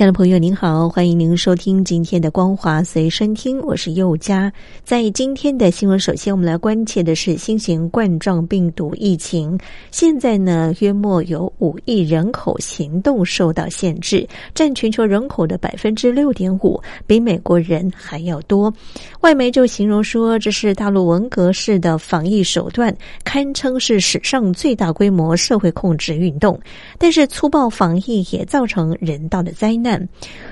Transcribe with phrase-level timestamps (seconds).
[0.00, 4.50] 亲爱的朋友，您好，欢迎您收听今天的光华随身听，我是佑佳。
[4.82, 9.60] 在今天的新闻，首先我们来关切的是新型冠状病毒疫情。
[9.90, 18.72] 现在呢，约莫有五亿人口行动受到限制，占全球人口的百分之六点五，比美国人还要多。
[19.20, 26.58] 外媒就形容说，这是大陆文革式的防疫手段，堪称是史上最大规模社会控制运动。
[26.96, 29.89] 但是粗暴防疫也造成人道的灾难。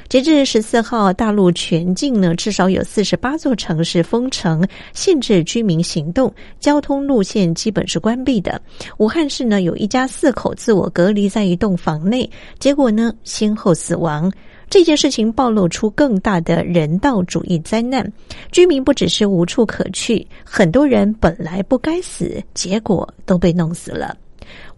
[0.09, 8.61] 截至十四号，大陆全境呢至少有四十八座城市封城，限制居民行动，交通路线基本是关闭的。
[8.97, 14.33] 武汉市呢有一家四口自我隔离在一栋房内，结果呢先后死亡。
[14.71, 18.11] 这件事情暴露出更大的人道主义灾难，
[18.53, 24.15] 居民不只是无处可去，很多人本来不该死，结果都被弄死了。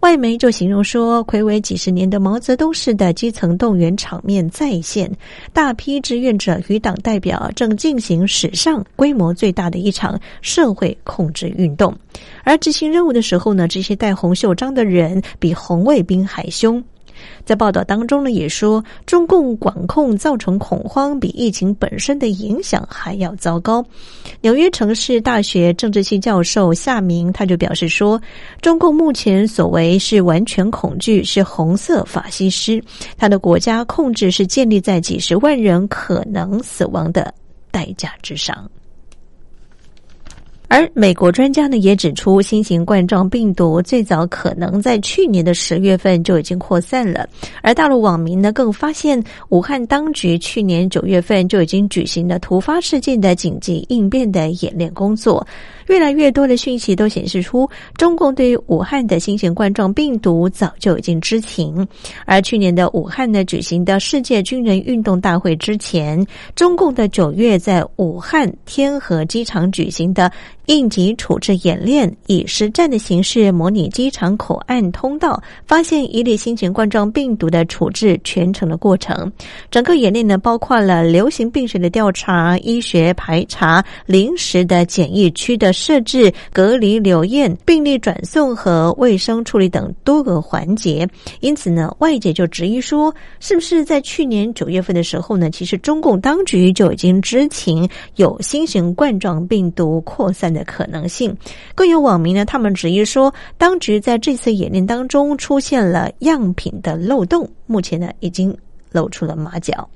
[0.01, 5.11] 外媒就形容说，魁伟几十年的毛泽东式的基层动员场面再现，
[5.53, 11.95] 大批志愿者与党代表正进行史上规模最大的一场社会控制运动。
[12.45, 16.83] 而执行任务的时候呢，这些戴红袖章的人比红卫兵还凶。
[17.45, 23.85] 在报道当中呢，也说中共管控造成恐慌，比疫情本身的影响还要糟糕。
[24.41, 28.21] 纽约城市大学政治系教授夏明他就表示说，
[28.61, 32.81] 中共目前所谓是完全恐惧，是红色法西斯，
[33.17, 37.33] 他的国家控制是建立在几十万人可能死亡的
[37.71, 38.71] 代价之上。
[40.71, 47.29] 而美国专家呢也指出，新型冠状病毒最早可能在去年的十月份就已经扩散了。
[47.61, 55.45] 而大陆网民呢更发现，武汉当局去年九月份就已经举行了突发事件的紧急应变的演练工作。
[55.89, 61.85] 越来越多的讯息都显示出，中共对于武汉的新型冠状病毒早就已经知情。
[62.27, 70.31] 而去年的武汉呢举行的世界军人运动大会之前，中共的九月在武汉天河机场举行的。
[70.67, 79.31] 应急处置演练以实战的形式模拟机场口岸通道，发现一例新型冠状病毒的处置全程的过程。
[79.71, 91.09] 整个演练呢，包括了流行病学的调查、医学排查、临时的检疫区的设置、隔离留验、病例转送和卫生处理等多个环节。
[91.41, 100.61] 因此呢，外界就质疑说，是不是在去年九月份的时候呢，其实中共当局就已经知情有新型冠状病毒扩散的。
[100.71, 101.37] 可能性，
[101.75, 108.57] 更有网民呢，他们质疑说，当局在这次演练当中出现了样品的漏洞，目前呢已经
[108.93, 109.89] 露出了马脚。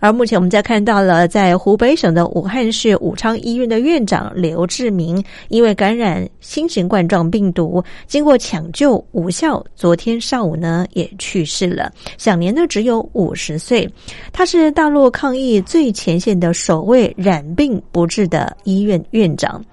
[0.00, 13.88] 而目前我们在看到了，在湖北省的武汉市武昌医院的院长刘志明，因为感染新型冠状病毒，经过抢救无效，昨天上午呢也去世了，享年呢只有五十岁。
[14.32, 19.64] 他是大陆抗疫最前线的首位染病不治的医院院长。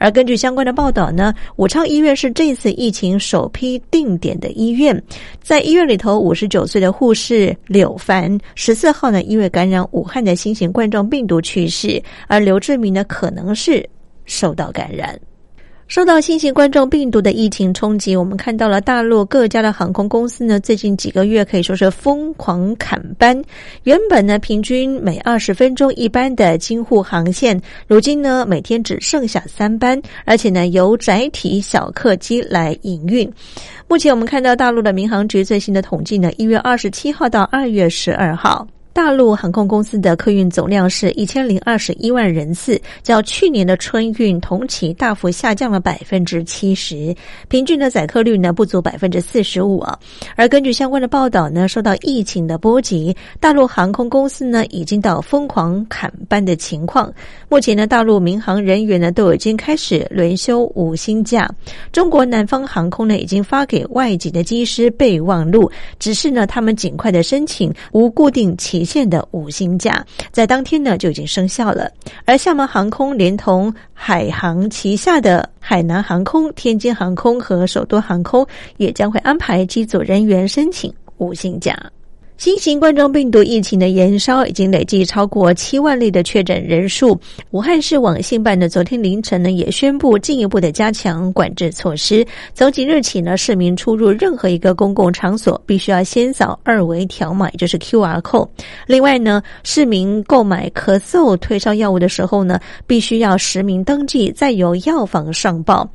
[0.00, 5.00] 而根据相关的报道呢，武昌医院是这次疫情首批定点的医院。
[5.42, 13.86] 在医院里头，五十九岁的护士柳凡十四号呢，因为感染武汉的新型冠状病毒去世，而刘志明呢，可能是
[14.24, 15.20] 受到感染。
[15.90, 23.42] 受到新型冠状病毒的疫情冲击，我们看到了大陆各家的航空公司呢，最近几个月可以说是疯狂砍班。
[23.82, 33.28] 原本呢，平均每二十分钟一班的京沪航线，如今呢，每天只剩下三班，而且呢，由载体小客机来营运。
[33.88, 38.64] 目前我们看到大陆的民航局最新的统计呢，一月二十七号到二月十二号。
[39.00, 47.16] 大陆航空公司的客运总量是一千零二十一万人次，较去年的春运同期大幅下降了百分之七十，
[47.48, 49.82] 平均的载客率呢不足百分之四十五。
[50.36, 57.10] 而根据相关的报道呢，受到疫情的波及，大陆航空公司呢已经到疯狂砍班的情况。
[57.48, 61.50] 目前呢，大陆民航人员呢都已经开始轮休五星假。
[61.90, 68.54] 中国南方航空呢已经发给外籍的机师备忘录，指示呢他们尽快的申请无固定。
[68.58, 71.88] 期限的五星假在当天呢就已经生效了，
[72.24, 78.44] 而厦门航空连同海航旗下的海南航空、天津航空和首都航空
[78.78, 81.78] 也将会安排机组人员申请五星假。
[82.40, 87.20] 新型冠状病毒疫情的延烧已经累计超过七万例的确诊人数。
[87.50, 92.26] 武汉市网信办呢，昨天凌晨呢也宣布进一步的加强管制措施。
[92.54, 98.48] 从即日起呢，市民出入任何一个公共场所，必须要先扫二维条码，也就是 Q R code。
[98.86, 105.86] 另外呢，市民购买咳嗽退烧药物的时候呢，必须要实名登记，再由药房上报。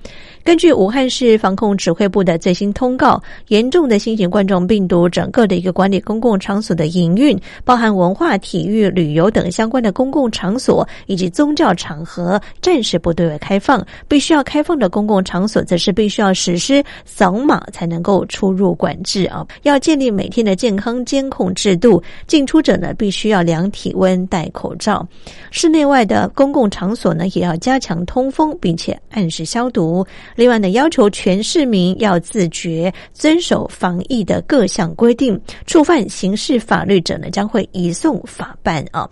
[0.43, 13.85] 根据武汉市防控指挥部的最新通告，严重的新型冠状病毒整个的一个管理公共场所的营运，包含文化、体育、旅游等相关的公共场所以及宗教场合，暂时不对外开放。
[14.07, 19.45] 必须要开放的公共场所，则是必须要实施扫码才能够出入管制啊。
[19.63, 25.07] 要建立每天的健康监控制度，进出者呢必须要量体温、戴口罩。
[25.51, 30.05] 室内外的公共场所呢，也要加强通风，并且按时消毒。
[30.35, 39.07] 另外呢，要求全市民要自觉遵守防疫的各项规定，触犯刑事法律者呢，将会移送法办啊。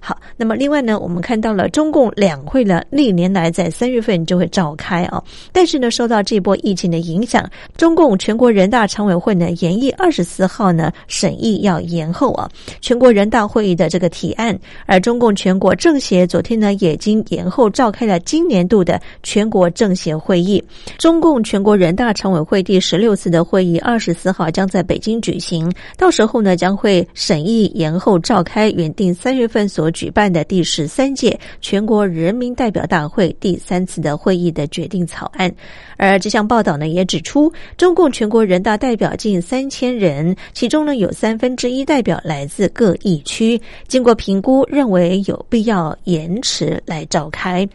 [0.00, 5.22] 好，那么另外呢，我们看到了中共两会呢，历年来在三月份就会召开啊，
[5.52, 12.48] 但是呢，受到这波疫情的影响，中共全国人大常委会呢，延议二十四号呢审议要延后啊，
[12.80, 20.62] 全国人大会议的这个提案，而中共全国政协昨天呢，已经延后召开了今年度的全国政协会议。
[20.98, 29.90] 中共全国人大常委会第十六次的会议二十四号将在北京举行，到时候呢，将会审议延后召开原定三月份所。
[29.94, 35.48] 举办的第十三届全国人民代表大会第三次的会议的决定草案，
[35.96, 47.66] 而这项报道呢也指出，中共全国人大代表近三千人，其中呢有三分之一代表来自各疫区，经过评估认为有必要延迟来召开。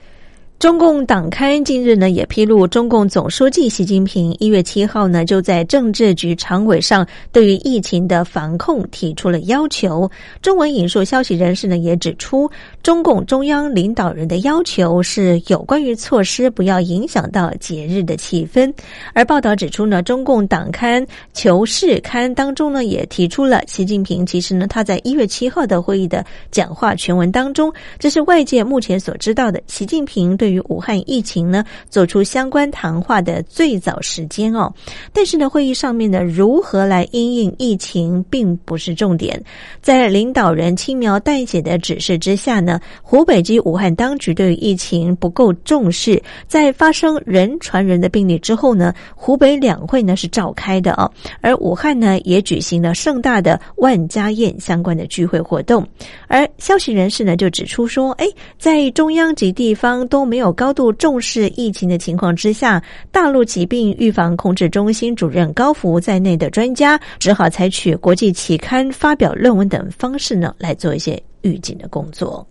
[0.59, 10.11] 中共党刊近日呢也披露，中共总书记习近平一月七号呢就在政治局常委上对于疫情的防控提出了要求。
[10.41, 12.51] 中文引述消息人士呢也指出，
[12.83, 18.69] 中共中央领导人的要求是有关于措施不要影响到节日的气氛。
[19.13, 21.01] 而报道指出呢，中共党刊
[21.33, 30.48] 《求是刊》当中呢也提出了，习近平其实呢他在一月七号的会议的讲话全文当中，这是外界目前所知道的，习近平对。
[30.49, 34.73] 对于武汉疫情呢，做出相关谈话的最早时间哦，
[35.13, 39.39] 但是呢，会议上面呢，如何来应应疫情，并不是重点。
[39.79, 46.19] 在领导人轻描淡写的指示之下呢，湖北及武汉当局对于疫情不够重视。
[46.47, 51.11] 在发生人传人的病例之后呢，湖北两会呢是召开的哦，
[51.41, 55.87] 而武汉呢也举行了盛大的万家宴相关的聚会活动。
[56.27, 58.25] 而消息人士呢就指出说，哎，
[58.57, 60.38] 在中央及地方都没。
[60.39, 62.81] 有高度重视疫情的情况之下，
[63.11, 72.47] 大陆疾病预防控制中心主任高福在内的专家只好采取国际期刊发表论文等方式呢，来做一些预警的工作。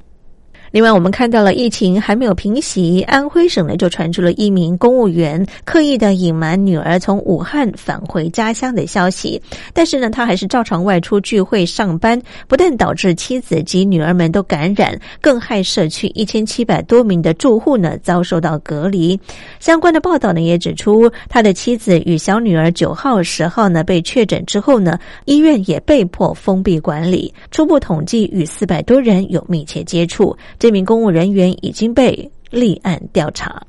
[0.70, 9.40] 另外，我们看到了疫情还没有平息，安徽省呢就传出了一名公务员刻意的隐瞒女儿从武汉返回家乡的消息。
[9.72, 19.18] 但是呢，他还是照常外出聚会上班，不但导致妻子及女儿们都感染，更害社区一千七百多名的住户呢遭受到隔离。
[19.60, 27.32] 相关的报道呢也指出，他的妻子与小女儿九号、十号呢被确诊之后呢，医院也被迫封闭管理。
[27.50, 30.36] 初步统计，与四百多人有密切接触。
[30.58, 33.62] 这名公务人员已经被立案调查。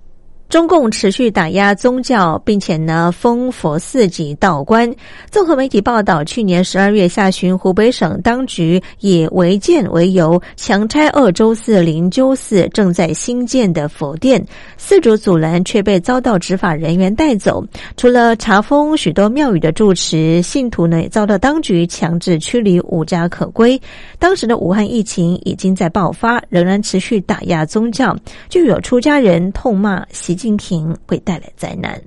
[0.50, 4.92] 中共持续打压宗教，并且呢封佛寺及道观。
[5.30, 14.44] 综合媒体报道，去年十二月下旬，湖北省当局以违建为由，强拆鄂州寺灵鹫寺正在兴建的佛殿，
[14.76, 17.64] 寺主阻拦却被遭到执法人员带走。
[17.96, 23.80] 除了查封许多庙宇的住持，信徒呢遭到当局强制驱离，无家可归。
[24.18, 28.18] 当时的武汉疫情已经在爆发，仍然持续打压宗教，
[28.50, 30.39] 就有出家人痛骂习。
[30.40, 32.02] 金平会带来灾难。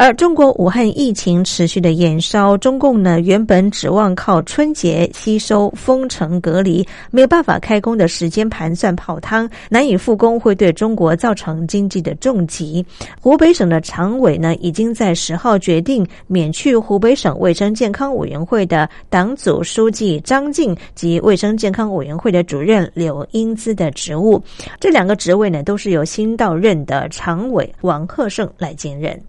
[0.00, 12.86] 而中国武汉疫情持续的延烧，中共呢原本指望靠春节吸收封城隔离，没有办法开工的时间盘算泡汤，难以复工，会对中国造成经济的重击。
[13.20, 24.40] 湖北省的常委呢已经在十号决定免去湖北省卫生健康委员会的党组书记张静及卫生健康委员会的主任柳英姿的职务，
[24.78, 29.20] 这两个职位呢都是由新到任的常委王鹤胜来兼任。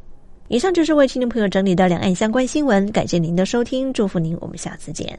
[0.49, 5.17] 以上就是为听众朋友整理的两岸相关新闻，感谢您的收听，祝福您，我们下次见。